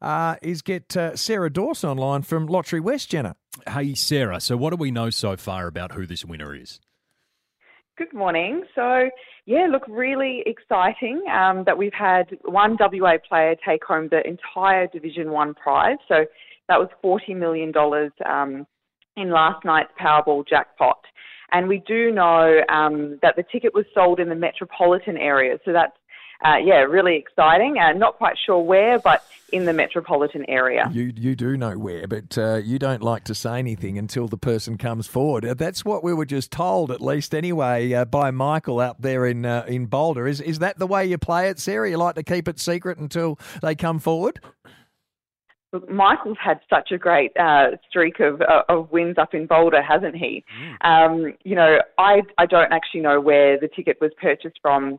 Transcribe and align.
uh, 0.00 0.36
is 0.42 0.62
get 0.62 0.96
uh, 0.96 1.16
Sarah 1.16 1.50
Dawson 1.50 1.90
online 1.90 2.22
from 2.22 2.48
Lotterywest, 2.48 3.08
Jenna. 3.08 3.36
Hey, 3.68 3.94
Sarah, 3.94 4.40
so 4.40 4.56
what 4.56 4.70
do 4.70 4.76
we 4.76 4.90
know 4.90 5.10
so 5.10 5.36
far 5.36 5.66
about 5.66 5.92
who 5.92 6.06
this 6.06 6.24
winner 6.24 6.54
is? 6.54 6.80
Good 7.96 8.12
morning. 8.12 8.64
So, 8.74 9.08
yeah, 9.46 9.68
look, 9.70 9.82
really 9.88 10.42
exciting 10.44 11.22
um, 11.32 11.64
that 11.64 11.78
we've 11.78 11.94
had 11.94 12.36
one 12.44 12.76
WA 12.78 13.14
player 13.26 13.56
take 13.66 13.82
home 13.84 14.08
the 14.10 14.20
entire 14.26 14.86
Division 14.88 15.30
One 15.30 15.54
prize. 15.54 15.96
So 16.06 16.26
that 16.68 16.78
was 16.78 16.88
$40 17.02 17.36
million 17.36 17.72
um, 18.26 18.66
in 19.16 19.30
last 19.30 19.64
night's 19.64 19.92
Powerball 19.98 20.46
jackpot. 20.46 20.98
And 21.52 21.68
we 21.68 21.82
do 21.86 22.10
know 22.10 22.60
um, 22.68 23.18
that 23.22 23.36
the 23.36 23.44
ticket 23.50 23.72
was 23.72 23.86
sold 23.94 24.20
in 24.20 24.28
the 24.28 24.34
metropolitan 24.34 25.16
area. 25.16 25.58
So 25.64 25.72
that's 25.72 25.96
uh, 26.44 26.56
yeah, 26.56 26.80
really 26.80 27.16
exciting. 27.16 27.78
Uh, 27.78 27.92
not 27.92 28.16
quite 28.16 28.36
sure 28.44 28.60
where, 28.60 28.98
but 28.98 29.24
in 29.52 29.64
the 29.64 29.72
metropolitan 29.72 30.44
area. 30.48 30.90
You 30.92 31.12
you 31.14 31.36
do 31.36 31.56
know 31.56 31.78
where, 31.78 32.06
but 32.06 32.36
uh, 32.36 32.56
you 32.56 32.78
don't 32.78 33.02
like 33.02 33.24
to 33.24 33.34
say 33.34 33.58
anything 33.58 33.98
until 33.98 34.28
the 34.28 34.36
person 34.36 34.76
comes 34.76 35.06
forward. 35.06 35.44
Uh, 35.44 35.54
that's 35.54 35.84
what 35.84 36.02
we 36.02 36.12
were 36.12 36.26
just 36.26 36.50
told, 36.50 36.90
at 36.90 37.00
least 37.00 37.34
anyway, 37.34 37.92
uh, 37.92 38.04
by 38.04 38.30
Michael 38.30 38.80
out 38.80 39.00
there 39.00 39.26
in 39.26 39.44
uh, 39.44 39.64
in 39.68 39.86
Boulder. 39.86 40.26
Is 40.26 40.40
is 40.40 40.58
that 40.58 40.78
the 40.78 40.86
way 40.86 41.06
you 41.06 41.18
play 41.18 41.48
it, 41.48 41.58
Sarah? 41.58 41.88
You 41.88 41.96
like 41.96 42.16
to 42.16 42.22
keep 42.22 42.48
it 42.48 42.58
secret 42.58 42.98
until 42.98 43.38
they 43.62 43.74
come 43.74 43.98
forward? 43.98 44.40
Look, 45.72 45.90
Michael's 45.90 46.38
had 46.42 46.60
such 46.70 46.92
a 46.92 46.98
great 46.98 47.36
uh, 47.36 47.72
streak 47.88 48.20
of, 48.20 48.40
uh, 48.40 48.62
of 48.68 48.90
wins 48.92 49.18
up 49.18 49.34
in 49.34 49.46
Boulder, 49.46 49.82
hasn't 49.82 50.14
he? 50.14 50.44
Mm. 50.60 50.86
Um, 50.88 51.34
you 51.44 51.54
know, 51.54 51.78
I 51.98 52.22
I 52.38 52.46
don't 52.46 52.72
actually 52.72 53.00
know 53.00 53.20
where 53.20 53.58
the 53.58 53.68
ticket 53.68 53.98
was 54.00 54.12
purchased 54.20 54.58
from 54.62 54.98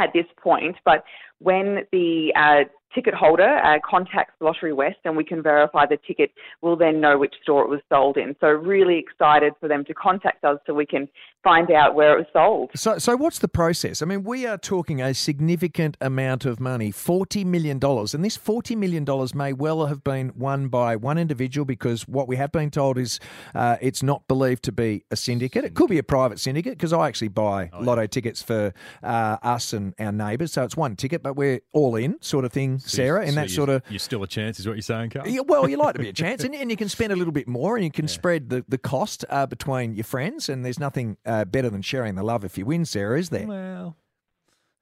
at 0.00 0.12
this 0.12 0.26
point, 0.40 0.76
but 0.84 1.04
when 1.38 1.86
the 1.92 2.32
uh, 2.36 2.64
ticket 2.94 3.14
holder 3.14 3.58
uh, 3.58 3.78
contacts 3.88 4.34
Lotterywest 4.40 4.96
and 5.04 5.16
we 5.16 5.24
can 5.24 5.42
verify 5.42 5.86
the 5.86 5.98
ticket, 6.06 6.30
we'll 6.62 6.76
then 6.76 7.00
know 7.00 7.18
which 7.18 7.34
store 7.42 7.62
it 7.62 7.68
was 7.68 7.80
sold 7.88 8.16
in. 8.16 8.34
So 8.40 8.48
really 8.48 8.98
excited 8.98 9.52
for 9.60 9.68
them 9.68 9.84
to 9.86 9.94
contact 9.94 10.44
us 10.44 10.58
so 10.66 10.74
we 10.74 10.86
can 10.86 11.08
find 11.44 11.70
out 11.70 11.94
where 11.94 12.14
it 12.14 12.18
was 12.18 12.26
sold. 12.32 12.70
So, 12.74 12.98
so 12.98 13.16
what's 13.16 13.38
the 13.38 13.48
process? 13.48 14.02
I 14.02 14.06
mean, 14.06 14.24
we 14.24 14.46
are 14.46 14.58
talking 14.58 15.00
a 15.00 15.14
significant 15.14 15.96
amount 16.00 16.44
of 16.44 16.60
money, 16.60 16.92
$40 16.92 17.44
million. 17.44 17.78
And 17.82 18.24
this 18.24 18.36
$40 18.36 18.76
million 18.76 19.06
may 19.34 19.52
well 19.52 19.86
have 19.86 20.02
been 20.02 20.32
won 20.36 20.68
by 20.68 20.96
one 20.96 21.18
individual 21.18 21.64
because 21.64 22.06
what 22.08 22.28
we 22.28 22.36
have 22.36 22.52
been 22.52 22.70
told 22.70 22.98
is 22.98 23.20
uh, 23.54 23.76
it's 23.80 24.02
not 24.02 24.26
believed 24.28 24.62
to 24.64 24.72
be 24.72 25.04
a 25.10 25.16
syndicate. 25.16 25.64
It 25.64 25.74
could 25.74 25.88
be 25.88 25.98
a 25.98 26.02
private 26.02 26.40
syndicate 26.40 26.72
because 26.72 26.92
I 26.92 27.06
actually 27.06 27.28
buy 27.28 27.70
oh, 27.72 27.80
lotto 27.80 28.06
tickets 28.06 28.42
for 28.42 28.72
uh, 29.02 29.36
us 29.42 29.72
and 29.72 29.94
our 29.98 30.12
neighbours. 30.12 30.52
So 30.52 30.64
it's 30.64 30.76
one 30.76 30.96
ticket, 30.96 31.22
but 31.22 31.34
we're 31.34 31.60
all 31.72 31.96
in 31.96 32.20
sort 32.20 32.44
of 32.44 32.52
thing, 32.52 32.77
so 32.78 32.88
Sarah, 32.88 33.22
in 33.22 33.30
so 33.30 33.34
that 33.34 33.50
sort 33.50 33.68
of. 33.68 33.82
You're 33.88 33.98
still 33.98 34.22
a 34.22 34.26
chance, 34.26 34.58
is 34.58 34.66
what 34.66 34.74
you're 34.74 34.82
saying, 34.82 35.10
Carl? 35.10 35.28
Yeah, 35.28 35.40
well, 35.46 35.68
you 35.68 35.76
like 35.76 35.94
to 35.94 36.00
be 36.00 36.08
a 36.08 36.12
chance, 36.24 36.44
and, 36.44 36.54
and 36.54 36.70
you 36.70 36.76
can 36.76 36.88
spend 36.88 37.12
a 37.12 37.16
little 37.16 37.32
bit 37.32 37.48
more, 37.48 37.76
and 37.76 37.84
you 37.84 37.90
can 37.90 38.06
yeah. 38.06 38.12
spread 38.12 38.50
the, 38.50 38.64
the 38.68 38.78
cost 38.78 39.24
uh, 39.30 39.46
between 39.46 39.94
your 39.94 40.04
friends, 40.04 40.48
and 40.48 40.64
there's 40.64 40.78
nothing 40.78 41.16
uh, 41.26 41.44
better 41.44 41.70
than 41.70 41.82
sharing 41.82 42.14
the 42.14 42.22
love 42.22 42.44
if 42.44 42.58
you 42.58 42.66
win, 42.66 42.84
Sarah, 42.84 43.18
is 43.18 43.30
there? 43.30 43.46
Well. 43.46 43.96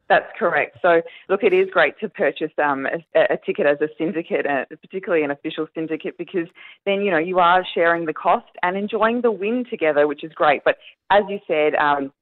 That's 0.08 0.30
correct. 0.38 0.78
So, 0.82 1.02
look, 1.28 1.42
it 1.42 1.52
is 1.52 1.68
great 1.72 1.98
to 1.98 2.08
purchase 2.08 2.52
um, 2.62 2.86
a, 2.86 3.20
a, 3.32 3.36
ticket 3.44 3.66
as 3.66 3.80
a 3.80 3.88
syndicate, 3.98 4.46
uh, 4.46 4.64
particularly 4.80 5.24
an 5.24 5.32
official 5.32 5.66
syndicate, 5.74 6.16
because 6.16 6.46
then 6.84 7.00
you 7.00 7.10
know 7.10 7.18
you 7.18 7.40
are 7.40 7.66
sharing 7.74 8.06
the 8.06 8.14
cost 8.14 8.46
and 8.62 8.76
enjoying 8.76 9.22
the 9.22 9.32
win 9.32 9.64
together, 9.68 10.06
which 10.06 10.22
is 10.22 10.32
great. 10.32 10.62
But 10.64 10.76
as 11.10 11.24
you 11.28 11.40
said, 11.48 11.74
um, 11.74 12.12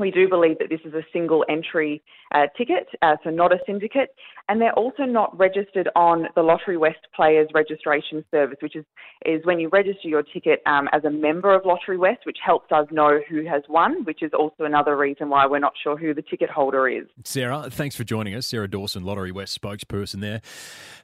we 0.00 0.10
do 0.10 0.28
believe 0.28 0.58
that 0.58 0.68
this 0.68 0.80
is 0.84 0.94
a 0.94 1.02
single 1.12 1.44
entry 1.48 2.02
uh, 2.34 2.46
ticket, 2.56 2.88
uh, 3.02 3.16
so 3.24 3.30
not 3.30 3.52
a 3.52 3.58
syndicate, 3.66 4.14
and 4.48 4.60
they're 4.60 4.74
also 4.74 5.04
not 5.04 5.36
registered 5.38 5.88
on 5.96 6.26
the 6.34 6.40
Lotterywest 6.40 7.02
Players 7.14 7.48
Registration 7.54 8.24
Service, 8.30 8.58
which 8.60 8.76
is, 8.76 8.84
is 9.26 9.40
when 9.44 9.58
you 9.58 9.68
register 9.68 10.08
your 10.08 10.22
ticket 10.22 10.62
um, 10.66 10.88
as 10.92 11.04
a 11.04 11.10
member 11.10 11.54
of 11.54 11.62
Lotterywest, 11.62 12.24
which 12.24 12.38
helps 12.44 12.70
us 12.72 12.86
know 12.90 13.20
who 13.28 13.44
has 13.46 13.62
won, 13.68 14.04
which 14.04 14.22
is 14.22 14.32
also 14.38 14.64
another 14.64 14.96
reason 14.96 15.28
why 15.28 15.46
we're 15.46 15.58
not 15.58 15.72
sure 15.82 15.96
who 15.96 16.14
the 16.14 16.22
ticket 16.22 16.50
holder 16.50 16.88
is. 16.88 17.06
Sarah, 17.24 17.68
thanks 17.70 17.96
for 17.96 18.04
joining 18.04 18.34
us. 18.34 18.46
Sarah 18.46 18.68
Dawson, 18.68 19.02
Lotterywest 19.02 19.58
spokesperson 19.58 20.20
there. 20.20 20.40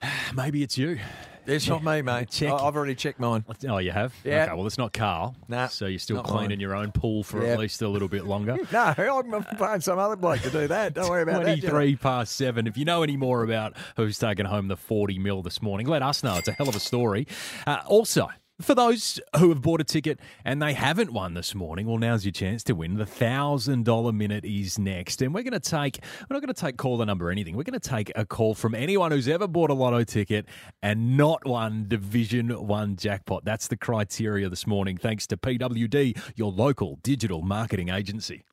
Maybe 0.35 0.63
it's 0.63 0.79
you. 0.79 0.99
It's 1.47 1.69
not 1.69 1.85
me, 1.85 2.03
mate. 2.03 2.29
Check. 2.31 2.53
I've 2.53 2.77
already 2.77 2.95
checked 2.95 3.21
mine. 3.21 3.45
Oh, 3.69 3.79
you 3.79 3.93
have? 3.93 4.15
Yeah. 4.25 4.45
Okay, 4.45 4.55
well, 4.55 4.67
it's 4.67 4.79
not 4.79 4.93
Carl. 4.93 5.37
Nah. 5.49 5.69
So 5.69 5.87
you're 5.87 5.99
still 5.99 6.23
cleaning 6.23 6.51
mine. 6.51 6.61
your 6.61 6.75
own 6.75 6.93
pool 6.93 7.23
for 7.23 7.45
at 7.45 7.59
least 7.59 7.83
a 7.83 7.89
little 7.89 8.09
bit 8.09 8.25
longer. 8.25 8.57
no, 8.73 8.95
I'm 8.99 9.45
paying 9.57 9.81
some 9.81 9.99
other 9.99 10.17
bloke 10.17 10.41
to 10.43 10.51
do 10.51 10.67
that. 10.69 10.95
Don't 10.95 11.09
worry 11.09 11.23
about 11.23 11.43
23 11.43 11.61
that. 11.61 11.71
23 11.71 11.97
past 11.97 12.37
seven. 12.37 12.67
If 12.67 12.77
you 12.77 12.85
know 12.85 13.03
any 13.03 13.17
more 13.17 13.43
about 13.43 13.75
who's 13.97 14.19
taken 14.19 14.47
home 14.47 14.69
the 14.69 14.77
40 14.77 15.19
mil 15.19 15.43
this 15.43 15.63
morning, 15.63 15.87
let 15.87 16.03
us 16.03 16.23
know. 16.23 16.37
It's 16.37 16.49
a 16.49 16.53
hell 16.53 16.69
of 16.69 16.77
a 16.77 16.81
story. 16.81 17.27
Uh, 17.67 17.81
also, 17.87 18.29
for 18.61 18.75
those 18.75 19.21
who 19.39 19.51
have 19.51 19.61
bought 19.61 19.81
a 19.81 19.85
ticket 19.85 20.19
and 20.45 20.63
they 20.63 20.73
haven't 20.73 21.13
won 21.13 21.35
this 21.35 21.55
morning, 21.55 21.87
well, 21.87 21.99
now's 21.99 22.25
your 22.25 22.33
chance 22.33 22.65
to 22.65 22.75
win. 22.75 22.97
The 22.97 23.07
thousand 23.07 23.85
dollar 23.85 24.13
minute 24.13 24.45
is 24.45 24.79
next, 24.79 25.21
and 25.23 25.35
we're 25.35 25.43
going 25.43 25.53
to 25.53 25.61
take. 25.61 26.01
We're 26.29 26.35
not 26.35 26.43
going 26.43 26.55
to 26.55 26.61
take 26.61 26.77
call 26.77 26.97
the 26.97 27.07
number 27.07 27.31
anything. 27.31 27.57
We're 27.57 27.65
going 27.65 27.79
to 27.79 27.89
take 27.89 28.11
a 28.17 28.25
call 28.25 28.55
from 28.55 28.75
anyone 28.75 29.11
who's 29.11 29.29
ever 29.29 29.47
bought 29.47 29.71
a 29.71 29.75
lotto 29.75 30.05
ticket 30.05 30.47
and 30.83 31.17
not 31.17 31.47
won 31.47 31.87
Division 31.89 32.51
One 32.51 32.97
jackpot. 32.97 33.45
That's 33.45 33.69
the 33.69 33.77
criteria 33.77 34.49
this 34.49 34.67
morning. 34.67 34.97
Thanks 34.97 35.27
to 35.29 35.37
PWD, 35.37 36.19
your 36.37 36.51
local 36.51 36.99
digital 37.03 37.43
marketing 37.43 37.91
agency. 37.91 38.45